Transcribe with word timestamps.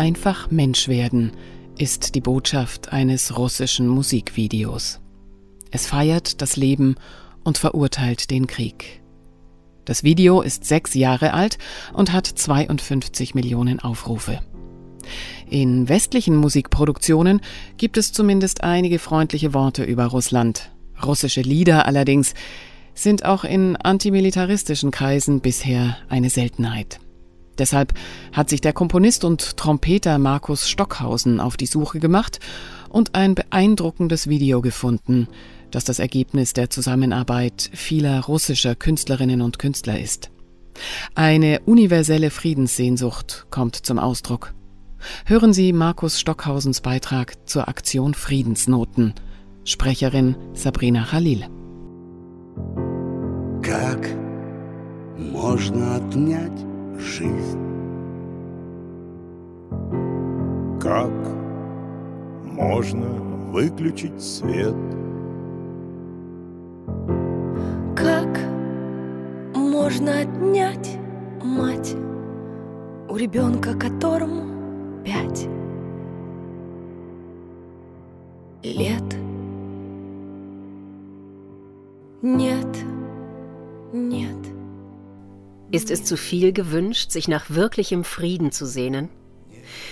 Einfach 0.00 0.50
Mensch 0.50 0.88
werden 0.88 1.32
ist 1.76 2.14
die 2.14 2.22
Botschaft 2.22 2.90
eines 2.90 3.36
russischen 3.36 3.86
Musikvideos. 3.86 4.98
Es 5.72 5.86
feiert 5.86 6.40
das 6.40 6.56
Leben 6.56 6.94
und 7.44 7.58
verurteilt 7.58 8.30
den 8.30 8.46
Krieg. 8.46 9.02
Das 9.84 10.02
Video 10.02 10.40
ist 10.40 10.64
sechs 10.64 10.94
Jahre 10.94 11.34
alt 11.34 11.58
und 11.92 12.14
hat 12.14 12.26
52 12.26 13.34
Millionen 13.34 13.78
Aufrufe. 13.78 14.40
In 15.50 15.90
westlichen 15.90 16.34
Musikproduktionen 16.34 17.42
gibt 17.76 17.98
es 17.98 18.14
zumindest 18.14 18.64
einige 18.64 18.98
freundliche 18.98 19.52
Worte 19.52 19.84
über 19.84 20.06
Russland. 20.06 20.70
Russische 21.04 21.42
Lieder 21.42 21.84
allerdings 21.84 22.32
sind 22.94 23.26
auch 23.26 23.44
in 23.44 23.76
antimilitaristischen 23.76 24.92
Kreisen 24.92 25.42
bisher 25.42 25.98
eine 26.08 26.30
Seltenheit. 26.30 27.00
Deshalb 27.59 27.93
hat 28.33 28.49
sich 28.49 28.61
der 28.61 28.73
Komponist 28.73 29.23
und 29.23 29.57
Trompeter 29.57 30.17
Markus 30.17 30.69
Stockhausen 30.69 31.39
auf 31.39 31.57
die 31.57 31.65
Suche 31.65 31.99
gemacht 31.99 32.39
und 32.89 33.15
ein 33.15 33.35
beeindruckendes 33.35 34.27
Video 34.27 34.61
gefunden, 34.61 35.27
das 35.71 35.85
das 35.85 35.99
Ergebnis 35.99 36.53
der 36.53 36.69
Zusammenarbeit 36.69 37.69
vieler 37.73 38.25
russischer 38.25 38.75
Künstlerinnen 38.75 39.41
und 39.41 39.59
Künstler 39.59 39.99
ist. 39.99 40.31
Eine 41.13 41.61
universelle 41.65 42.29
Friedenssehnsucht 42.29 43.47
kommt 43.49 43.75
zum 43.75 43.99
Ausdruck. 43.99 44.53
Hören 45.25 45.53
Sie 45.53 45.71
Markus 45.71 46.19
Stockhausens 46.19 46.81
Beitrag 46.81 47.35
zur 47.47 47.67
Aktion 47.67 48.13
Friedensnoten. 48.13 49.13
Sprecherin 49.63 50.35
Sabrina 50.53 51.05
Khalil. 51.05 51.47
Как 53.61 54.07
можно 55.17 55.95
отнять 55.95 56.68
жизнь. 57.00 57.58
Как 60.80 61.10
можно 62.44 63.08
выключить 63.50 64.20
свет? 64.22 64.74
Как 67.96 68.38
можно 69.54 70.20
отнять 70.20 70.98
мать 71.42 71.94
у 73.08 73.16
ребенка, 73.16 73.74
которому 73.74 75.02
пять 75.04 75.48
лет? 78.62 79.16
Нет, 82.22 82.66
нет. 83.92 84.49
Ist 85.72 85.92
es 85.92 86.04
zu 86.04 86.16
viel 86.16 86.52
gewünscht, 86.52 87.12
sich 87.12 87.28
nach 87.28 87.48
wirklichem 87.48 88.02
Frieden 88.02 88.50
zu 88.50 88.66
sehnen? 88.66 89.08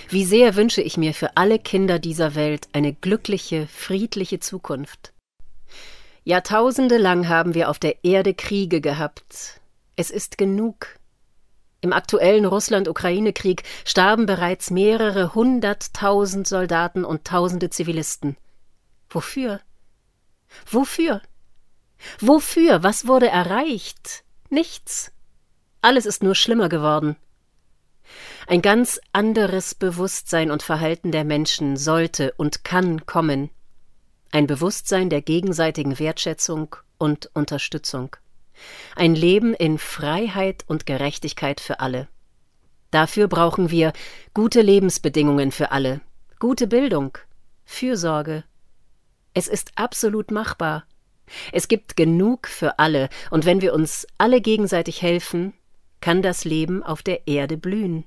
Wie 0.09 0.25
sehr 0.25 0.57
wünsche 0.57 0.83
ich 0.83 0.97
mir 0.97 1.15
für 1.15 1.37
alle 1.37 1.61
Kinder 1.61 2.01
dieser 2.01 2.35
Welt 2.35 2.69
eine 2.73 2.93
glückliche, 2.93 3.69
friedliche 3.69 4.41
Zukunft. 4.41 5.13
Jahrtausende 6.25 6.99
lang 6.99 7.29
haben 7.29 7.55
wir 7.55 7.71
auf 7.71 7.79
der 7.79 8.05
Erde 8.05 8.35
Kriege 8.35 8.81
gehabt. 8.81 9.61
Es 9.95 10.11
ist 10.11 10.37
genug. 10.37 10.99
Im 11.81 11.93
aktuellen 11.93 12.45
Russland-Ukraine-Krieg 12.45 13.63
starben 13.85 14.27
bereits 14.27 14.73
mehrere 14.73 15.35
hunderttausend 15.37 16.49
Soldaten 16.49 17.05
und 17.05 17.25
tausende 17.25 17.71
Zivilisten. 17.71 18.37
Wofür? 19.11 19.61
Wofür? 20.67 21.23
Wofür? 22.19 22.83
Was 22.83 23.07
wurde 23.07 23.29
erreicht? 23.29 24.25
Nichts. 24.51 25.13
Alles 25.81 26.07
ist 26.07 26.23
nur 26.23 26.35
schlimmer 26.35 26.69
geworden. 26.69 27.17
Ein 28.47 28.63
ganz 28.63 29.01
anderes 29.13 29.75
Bewusstsein 29.75 30.51
und 30.51 30.63
Verhalten 30.63 31.13
der 31.13 31.25
Menschen 31.25 31.77
sollte 31.77 32.33
und 32.37 32.65
kann 32.65 33.07
kommen. 33.07 33.51
Ein 34.33 34.47
Bewusstsein 34.47 35.11
der 35.11 35.23
gegenseitigen 35.23 35.99
Wertschätzung 35.99 36.77
und 36.99 37.31
Unterstützung. 37.35 38.17
Ein 38.97 39.15
Leben 39.15 39.55
in 39.55 39.79
Freiheit 39.79 40.65
und 40.67 40.87
Gerechtigkeit 40.87 41.61
für 41.61 41.81
alle. 41.81 42.09
Dafür 42.91 43.29
brauchen 43.29 43.71
wir 43.71 43.93
gute 44.35 44.63
Lebensbedingungen 44.63 45.53
für 45.53 45.71
alle, 45.71 46.01
gute 46.39 46.67
Bildung, 46.67 47.19
Fürsorge. 47.65 48.45
Es 49.35 49.47
ist 49.47 49.73
absolut 49.77 50.31
machbar. 50.31 50.85
Es 51.53 51.69
gibt 51.69 51.97
genug 51.97 52.49
für 52.49 52.79
alle, 52.79 53.11
und 53.31 53.45
wenn 53.45 53.61
wir 53.61 53.75
uns 53.75 54.07
alle 54.17 54.41
gegenseitig 54.41 55.03
helfen, 55.03 55.53
kann 56.01 56.23
das 56.23 56.45
Leben 56.45 56.83
auf 56.83 57.03
der 57.03 57.27
Erde 57.27 57.57
blühen. 57.57 58.05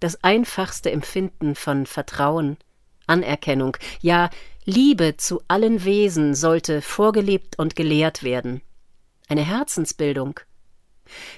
Das 0.00 0.22
einfachste 0.22 0.90
Empfinden 0.90 1.54
von 1.54 1.86
Vertrauen, 1.86 2.58
Anerkennung, 3.06 3.76
ja 4.00 4.30
Liebe 4.64 5.16
zu 5.16 5.42
allen 5.48 5.84
Wesen 5.84 6.34
sollte 6.34 6.80
vorgelebt 6.82 7.58
und 7.58 7.76
gelehrt 7.76 8.22
werden. 8.22 8.62
Eine 9.28 9.46
Herzensbildung. 9.46 10.40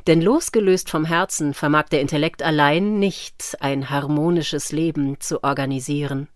Denn 0.06 0.22
losgelöst 0.22 0.88
vom 0.88 1.04
Herzen 1.04 1.54
vermag 1.54 1.88
der 1.88 2.00
Intellekt 2.00 2.42
allein 2.42 2.98
nicht 2.98 3.56
ein 3.60 3.90
harmonisches 3.90 4.70
Leben 4.70 5.18
zu 5.20 5.42
organisieren. 5.42 6.28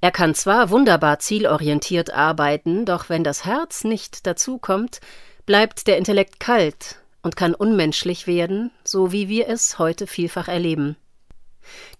Er 0.00 0.12
kann 0.12 0.34
zwar 0.34 0.70
wunderbar 0.70 1.18
zielorientiert 1.18 2.12
arbeiten, 2.12 2.84
doch 2.84 3.08
wenn 3.08 3.24
das 3.24 3.44
Herz 3.44 3.82
nicht 3.82 4.26
dazukommt, 4.26 5.00
bleibt 5.44 5.86
der 5.88 5.96
Intellekt 5.96 6.38
kalt 6.38 7.00
und 7.22 7.36
kann 7.36 7.54
unmenschlich 7.54 8.26
werden, 8.26 8.70
so 8.84 9.12
wie 9.12 9.28
wir 9.28 9.48
es 9.48 9.78
heute 9.78 10.06
vielfach 10.06 10.48
erleben. 10.48 10.96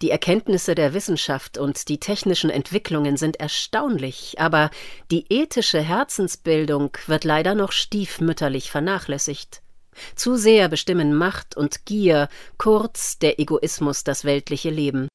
Die 0.01 0.11
Erkenntnisse 0.11 0.75
der 0.75 0.93
Wissenschaft 0.93 1.57
und 1.57 1.89
die 1.89 1.99
technischen 1.99 2.49
Entwicklungen 2.49 3.17
sind 3.17 3.39
erstaunlich, 3.39 4.35
aber 4.39 4.69
die 5.11 5.25
ethische 5.29 5.81
Herzensbildung 5.81 6.91
wird 7.07 7.23
leider 7.23 7.55
noch 7.55 7.71
stiefmütterlich 7.71 8.71
vernachlässigt. 8.71 9.61
Zu 10.15 10.35
sehr 10.35 10.69
bestimmen 10.69 11.15
Macht 11.15 11.57
und 11.57 11.85
Gier, 11.85 12.29
kurz 12.57 13.17
der 13.17 13.39
Egoismus 13.39 14.03
das 14.03 14.25
weltliche 14.25 14.69
Leben. 14.69 15.07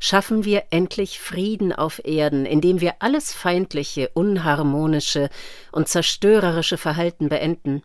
Schaffen 0.00 0.44
wir 0.44 0.64
endlich 0.70 1.20
Frieden 1.20 1.72
auf 1.72 2.04
Erden, 2.04 2.44
indem 2.44 2.80
wir 2.80 2.96
alles 3.00 3.32
feindliche, 3.32 4.10
unharmonische 4.14 5.30
und 5.72 5.88
zerstörerische 5.88 6.76
Verhalten 6.76 7.28
beenden 7.28 7.82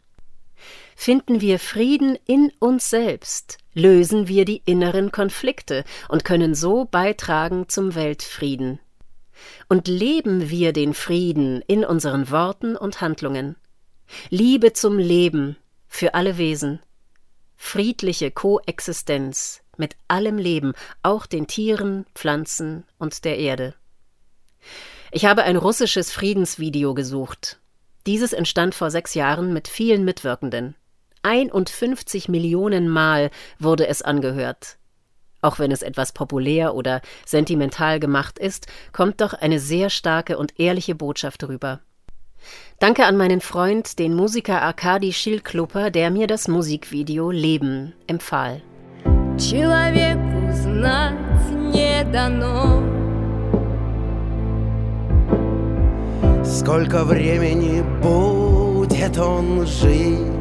finden 1.01 1.41
wir 1.41 1.57
Frieden 1.57 2.15
in 2.27 2.51
uns 2.59 2.91
selbst, 2.91 3.57
lösen 3.73 4.27
wir 4.27 4.45
die 4.45 4.61
inneren 4.65 5.11
Konflikte 5.11 5.83
und 6.09 6.23
können 6.23 6.53
so 6.53 6.85
beitragen 6.85 7.67
zum 7.67 7.95
Weltfrieden. 7.95 8.79
Und 9.67 9.87
leben 9.87 10.51
wir 10.51 10.73
den 10.73 10.93
Frieden 10.93 11.63
in 11.65 11.83
unseren 11.83 12.29
Worten 12.29 12.77
und 12.77 13.01
Handlungen. 13.01 13.55
Liebe 14.29 14.73
zum 14.73 14.99
Leben 14.99 15.57
für 15.87 16.13
alle 16.13 16.37
Wesen. 16.37 16.79
Friedliche 17.57 18.29
Koexistenz 18.29 19.63
mit 19.77 19.95
allem 20.07 20.37
Leben, 20.37 20.73
auch 21.01 21.25
den 21.25 21.47
Tieren, 21.47 22.05
Pflanzen 22.13 22.83
und 22.99 23.25
der 23.25 23.39
Erde. 23.39 23.73
Ich 25.11 25.25
habe 25.25 25.41
ein 25.41 25.57
russisches 25.57 26.11
Friedensvideo 26.11 26.93
gesucht. 26.93 27.59
Dieses 28.05 28.33
entstand 28.33 28.75
vor 28.75 28.91
sechs 28.91 29.15
Jahren 29.15 29.51
mit 29.51 29.67
vielen 29.67 30.05
Mitwirkenden. 30.05 30.75
51 31.22 32.28
Millionen 32.28 32.88
Mal 32.88 33.30
wurde 33.58 33.88
es 33.88 34.02
angehört. 34.02 34.78
Auch 35.42 35.58
wenn 35.58 35.70
es 35.70 35.82
etwas 35.82 36.12
populär 36.12 36.74
oder 36.74 37.00
sentimental 37.24 38.00
gemacht 38.00 38.38
ist, 38.38 38.66
kommt 38.92 39.20
doch 39.20 39.34
eine 39.34 39.60
sehr 39.60 39.90
starke 39.90 40.38
und 40.38 40.58
ehrliche 40.58 40.94
Botschaft 40.94 41.46
rüber. 41.48 41.80
Danke 42.78 43.06
an 43.06 43.16
meinen 43.16 43.40
Freund, 43.40 43.98
den 43.98 44.14
Musiker 44.14 44.62
Arkadi 44.62 45.12
Schilklupper, 45.12 45.90
der 45.90 46.10
mir 46.10 46.26
das 46.26 46.46
Musikvideo 46.46 47.30
Leben 47.30 47.94
empfahl. 48.06 48.62
Человеку 49.38 50.52
знать 50.52 51.50
не 51.50 52.04
дано. 52.12 52.82
Сколько 56.44 57.04
времени 57.04 57.82
будет 58.00 59.18
он 59.18 59.66
жить? 59.66 60.39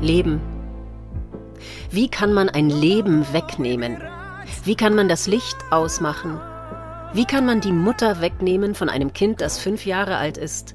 Leben. 0.00 0.40
Wie 1.90 2.08
kann 2.08 2.32
man 2.32 2.48
ein 2.48 2.68
Leben 2.68 3.26
wegnehmen? 3.32 3.96
Wie 4.64 4.74
kann 4.74 4.94
man 4.94 5.08
das 5.08 5.26
Licht 5.26 5.56
ausmachen? 5.70 6.40
Wie 7.14 7.24
kann 7.24 7.46
man 7.46 7.60
die 7.60 7.72
Mutter 7.72 8.20
wegnehmen 8.20 8.74
von 8.74 8.88
einem 8.88 9.12
Kind, 9.12 9.40
das 9.40 9.58
fünf 9.58 9.86
Jahre 9.86 10.16
alt 10.16 10.36
ist? 10.36 10.74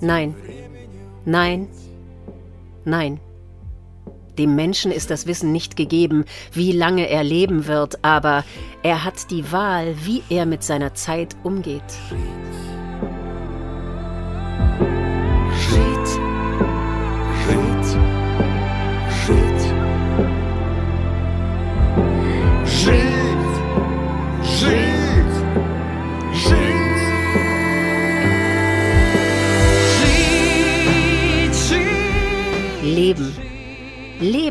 Nein, 0.00 0.34
nein, 1.24 1.68
nein. 2.84 3.20
Dem 4.38 4.54
Menschen 4.54 4.92
ist 4.92 5.10
das 5.10 5.26
Wissen 5.26 5.50
nicht 5.50 5.76
gegeben, 5.76 6.26
wie 6.52 6.72
lange 6.72 7.08
er 7.08 7.24
leben 7.24 7.66
wird, 7.66 8.04
aber 8.04 8.44
er 8.82 9.02
hat 9.02 9.30
die 9.30 9.50
Wahl, 9.50 9.94
wie 10.04 10.22
er 10.28 10.44
mit 10.44 10.62
seiner 10.62 10.92
Zeit 10.92 11.34
umgeht. 11.42 11.82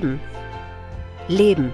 Leben. 0.05 0.19
Leben. 1.27 1.73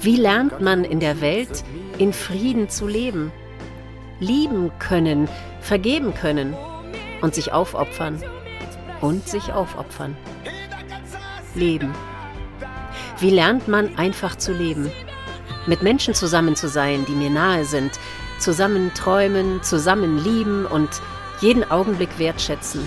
Wie 0.00 0.16
lernt 0.16 0.60
man 0.60 0.84
in 0.84 1.00
der 1.00 1.20
Welt 1.20 1.64
in 1.98 2.12
Frieden 2.12 2.68
zu 2.68 2.86
leben? 2.86 3.32
Lieben 4.18 4.70
können, 4.78 5.28
vergeben 5.60 6.12
können 6.14 6.54
und 7.22 7.34
sich 7.34 7.52
aufopfern. 7.52 8.22
Und 9.00 9.28
sich 9.28 9.52
aufopfern. 9.52 10.16
Leben. 11.54 11.94
Wie 13.18 13.30
lernt 13.30 13.68
man 13.68 13.96
einfach 13.96 14.36
zu 14.36 14.52
leben? 14.52 14.90
Mit 15.66 15.82
Menschen 15.82 16.14
zusammen 16.14 16.56
zu 16.56 16.68
sein, 16.68 17.04
die 17.06 17.14
mir 17.14 17.30
nahe 17.30 17.64
sind, 17.64 17.92
zusammen 18.38 18.92
träumen, 18.94 19.62
zusammen 19.62 20.18
lieben 20.18 20.66
und 20.66 20.90
jeden 21.40 21.70
Augenblick 21.70 22.18
wertschätzen. 22.18 22.86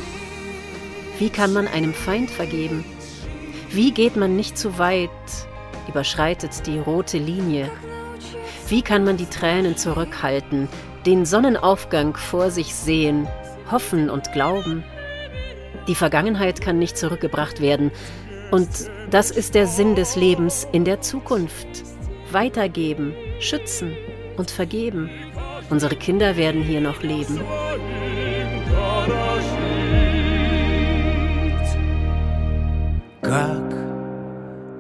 Wie 1.18 1.30
kann 1.30 1.54
man 1.54 1.68
einem 1.68 1.94
Feind 1.94 2.30
vergeben? 2.30 2.84
Wie 3.74 3.92
geht 3.92 4.16
man 4.16 4.36
nicht 4.36 4.56
zu 4.56 4.78
weit, 4.78 5.10
überschreitet 5.88 6.68
die 6.68 6.78
rote 6.78 7.18
Linie? 7.18 7.72
Wie 8.68 8.84
kann 8.84 9.04
man 9.04 9.18
die 9.18 9.26
Tränen 9.26 9.78
zurückhalten, 9.78 10.70
den 11.08 11.26
Sonnenaufgang 11.26 12.16
vor 12.16 12.52
sich 12.52 12.76
sehen, 12.76 13.28
hoffen 13.72 14.12
und 14.12 14.32
glauben? 14.32 14.84
Die 15.88 15.96
Vergangenheit 15.96 16.62
kann 16.62 16.78
nicht 16.78 17.00
zurückgebracht 17.00 17.62
werden. 17.62 17.90
Und 18.52 18.70
das 19.10 19.32
ist 19.32 19.56
der 19.56 19.66
Sinn 19.66 19.96
des 19.96 20.16
Lebens 20.16 20.68
in 20.72 20.86
der 20.86 21.02
Zukunft. 21.02 21.66
Weitergeben, 22.32 23.16
schützen 23.40 23.98
und 24.38 24.52
vergeben. 24.52 25.10
Unsere 25.72 25.96
Kinder 25.96 26.38
werden 26.38 26.62
hier 26.62 26.80
noch 26.80 27.02
leben. 27.02 27.42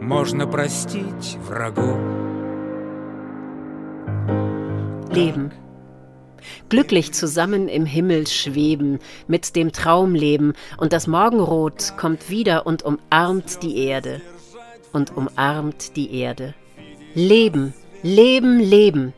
можно 0.02 0.46
простить 0.46 1.36
врагу? 1.40 1.96
Leben. 5.10 5.52
Glücklich 6.68 7.12
zusammen 7.12 7.68
im 7.68 7.86
Himmel 7.86 8.26
schweben, 8.26 9.00
mit 9.26 9.56
dem 9.56 9.72
Traumleben, 9.72 10.52
und 10.76 10.92
das 10.92 11.06
Morgenrot 11.06 11.94
kommt 11.96 12.30
wieder 12.30 12.66
und 12.66 12.82
umarmt 12.82 13.62
die 13.62 13.78
Erde. 13.86 14.20
Und 14.92 15.16
umarmt 15.16 15.96
die 15.96 16.14
Erde. 16.14 16.54
Leben, 17.14 17.74
Leben, 18.02 18.60
Leben. 18.60 19.12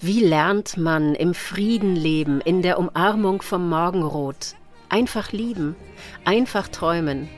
Wie 0.00 0.20
lernt 0.20 0.76
man 0.76 1.14
im 1.14 1.34
Frieden 1.34 1.96
leben, 1.96 2.40
in 2.40 2.62
der 2.62 2.78
Umarmung 2.78 3.42
vom 3.42 3.68
Morgenrot? 3.68 4.54
Einfach 4.88 5.32
lieben, 5.32 5.76
einfach 6.24 6.68
träumen, 6.68 7.28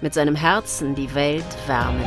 mit 0.00 0.14
seinem 0.14 0.34
Herzen 0.34 0.94
die 0.94 1.14
Welt 1.14 1.44
wärmen. 1.66 2.04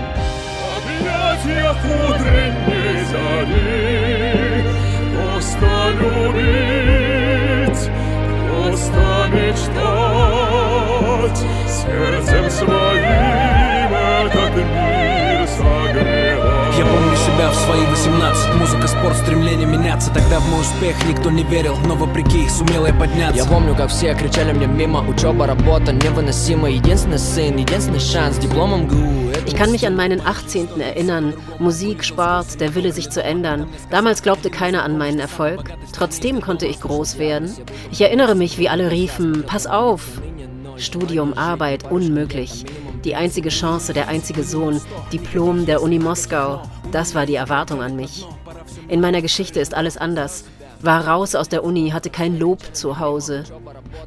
Musik 8.62 9.41
свои 17.71 17.85
18 17.87 18.55
Музыка, 18.55 18.89
спорт, 18.89 19.17
стремление 19.17 19.67
меняться 19.67 20.11
Тогда 20.13 20.41
в 20.41 20.49
мой 20.51 20.61
успех 20.61 20.97
никто 21.09 21.31
не 21.31 21.45
верил 21.45 21.77
Но 21.85 21.95
вопреки 21.95 22.49
сумел 22.49 22.87
я 22.87 22.95
подняться 22.95 23.37
Я 23.37 23.45
помню, 23.45 23.75
как 23.75 23.91
все 23.91 24.15
кричали 24.15 24.53
мне 24.53 24.67
мимо 24.67 25.07
Учеба, 25.09 25.47
работа 25.47 25.93
невыносимо 25.93 26.71
Единственный 26.71 27.19
сын, 27.19 27.57
единственный 27.57 28.01
шанс 28.01 28.39
Дипломом 28.39 28.89
ГУ 28.89 29.27
Ich 29.47 29.55
kann 29.55 29.71
mich 29.71 29.87
an 29.87 29.95
meinen 29.95 30.21
18. 30.21 30.81
erinnern. 30.81 31.33
Musik, 31.59 32.05
Sport, 32.05 32.61
der 32.61 32.75
Wille, 32.75 32.93
sich 32.93 33.11
zu 33.11 33.23
ändern. 33.23 33.69
Damals 33.91 34.23
glaubte 34.23 34.51
keiner 34.51 34.83
an 34.83 34.99
meinen 34.99 35.21
Erfolg. 35.21 35.73
Trotzdem 35.93 36.41
konnte 36.41 36.67
ich 36.67 36.81
groß 36.81 37.19
werden. 37.19 37.55
Ich 37.93 38.01
erinnere 38.01 38.35
mich, 38.35 38.59
wie 38.59 38.69
alle 38.69 38.91
riefen, 38.91 39.45
pass 39.47 39.67
auf. 39.67 40.03
Studium, 40.77 41.33
Arbeit, 41.35 41.91
unmöglich. 41.91 42.65
Die 43.05 43.15
einzige 43.15 43.51
Chance, 43.51 43.93
der 43.93 44.09
einzige 44.09 44.43
Sohn, 44.43 44.81
Diplom 45.13 45.65
der 45.65 45.81
Uni 45.81 45.99
Moskau. 45.99 46.63
Das 46.92 47.16
war 47.16 47.26
die 47.26 47.36
Erwartung 47.36 47.82
an 47.82 47.96
mich. 47.96 48.26
In 48.88 49.02
meiner 49.02 49.22
Geschichte 49.22 49.60
ist 49.60 49.74
alles 49.74 49.98
anders. 49.98 50.46
War 50.82 51.08
raus 51.08 51.36
aus 51.36 51.48
der 51.48 51.64
Uni, 51.64 51.92
hatte 51.92 52.10
kein 52.10 52.38
Lob 52.38 52.60
zu 52.74 53.00
Hause. 53.00 53.44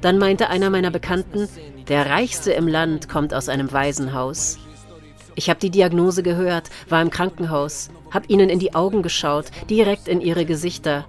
Dann 0.01 0.19
meinte 0.19 0.49
einer 0.49 0.71
meiner 0.71 0.91
Bekannten, 0.91 1.49
der 1.89 2.11
Reichste 2.11 2.53
im 2.53 2.67
Land 2.69 3.09
kommt 3.09 3.33
aus 3.33 3.49
einem 3.49 3.73
Waisenhaus. 3.73 4.59
Ich 5.37 5.51
habe 5.51 5.61
die 5.61 5.71
Diagnose 5.71 6.23
gehört, 6.23 6.71
war 6.89 7.01
im 7.03 7.11
Krankenhaus, 7.11 7.91
habe 8.11 8.27
ihnen 8.29 8.49
in 8.49 8.59
die 8.59 8.75
Augen 8.75 9.03
geschaut, 9.03 9.47
direkt 9.69 10.09
in 10.09 10.21
ihre 10.21 10.45
Gesichter. 10.45 11.07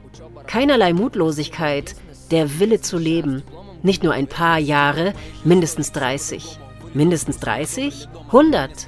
Keinerlei 0.47 0.93
Mutlosigkeit, 0.93 1.95
der 2.31 2.59
Wille 2.59 2.81
zu 2.81 2.97
leben. 2.97 3.43
Nicht 3.83 4.03
nur 4.03 4.13
ein 4.13 4.27
paar 4.27 4.57
Jahre, 4.57 5.13
mindestens 5.43 5.91
30. 5.91 6.59
Mindestens 6.93 7.39
30? 7.39 8.07
100. 8.27 8.87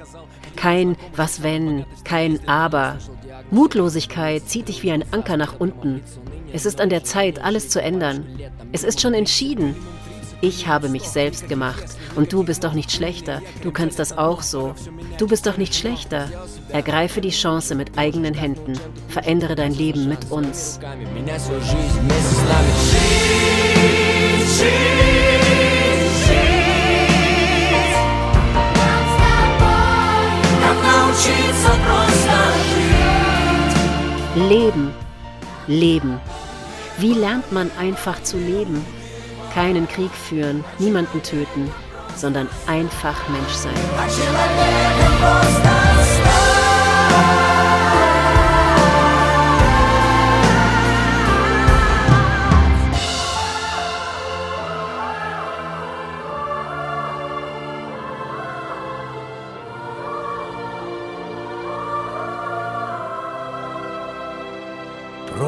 Kein 0.58 0.96
Was 1.14 1.44
wenn, 1.44 1.86
kein 2.02 2.40
Aber. 2.48 2.98
Mutlosigkeit 3.52 4.48
zieht 4.48 4.66
dich 4.66 4.82
wie 4.82 4.90
ein 4.90 5.04
Anker 5.12 5.36
nach 5.36 5.60
unten. 5.60 6.02
Es 6.52 6.66
ist 6.66 6.80
an 6.80 6.90
der 6.90 7.04
Zeit, 7.04 7.40
alles 7.40 7.68
zu 7.68 7.80
ändern. 7.80 8.26
Es 8.72 8.82
ist 8.82 9.00
schon 9.00 9.14
entschieden. 9.14 9.76
Ich 10.40 10.66
habe 10.66 10.88
mich 10.88 11.04
selbst 11.04 11.48
gemacht 11.48 11.84
und 12.16 12.32
du 12.32 12.42
bist 12.42 12.64
doch 12.64 12.72
nicht 12.72 12.90
schlechter. 12.90 13.40
Du 13.62 13.70
kannst 13.70 14.00
das 14.00 14.18
auch 14.18 14.42
so. 14.42 14.74
Du 15.16 15.28
bist 15.28 15.46
doch 15.46 15.58
nicht 15.58 15.76
schlechter. 15.76 16.28
Ergreife 16.70 17.20
die 17.20 17.30
Chance 17.30 17.76
mit 17.76 17.96
eigenen 17.96 18.34
Händen. 18.34 18.72
Verändere 19.06 19.54
dein 19.54 19.74
Leben 19.74 20.08
mit 20.08 20.28
uns. 20.32 20.80
Leben, 34.46 34.94
Leben. 35.66 36.20
Wie 36.98 37.12
lernt 37.12 37.50
man 37.50 37.70
einfach 37.78 38.22
zu 38.22 38.38
leben? 38.38 38.84
Keinen 39.52 39.88
Krieg 39.88 40.12
führen, 40.12 40.64
niemanden 40.78 41.22
töten, 41.22 41.70
sondern 42.14 42.48
einfach 42.66 43.16
Mensch 43.28 43.52
sein. 43.52 43.74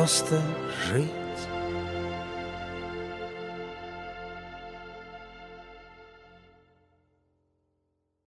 Просто 0.01 0.41
жить 0.89 1.20